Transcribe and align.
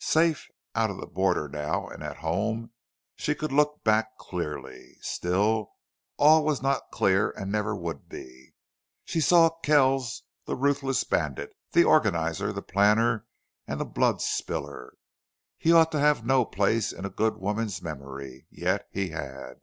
Safe 0.00 0.48
out 0.74 0.90
of 0.90 0.96
the 0.96 1.06
border 1.06 1.48
now 1.48 1.86
and 1.86 2.02
at 2.02 2.16
home, 2.16 2.72
she 3.14 3.36
could 3.36 3.52
look 3.52 3.84
back 3.84 4.18
clearly. 4.18 4.96
Still 5.00 5.74
all 6.16 6.44
was 6.44 6.60
not 6.60 6.90
clear 6.90 7.30
and 7.30 7.52
never 7.52 7.76
would 7.76 8.08
be. 8.08 8.56
She 9.04 9.20
saw 9.20 9.48
Kells 9.62 10.24
the 10.44 10.56
ruthless 10.56 11.04
bandit, 11.04 11.52
the 11.70 11.84
organizer, 11.84 12.52
the 12.52 12.62
planner, 12.62 13.26
and 13.68 13.78
the 13.80 13.84
blood 13.84 14.20
spiller. 14.20 14.94
He 15.56 15.70
ought 15.72 15.92
have 15.92 16.26
no 16.26 16.44
place 16.44 16.92
in 16.92 17.04
a 17.04 17.08
good 17.08 17.36
woman's 17.36 17.80
memory. 17.80 18.48
Yet 18.50 18.88
he 18.90 19.10
had. 19.10 19.60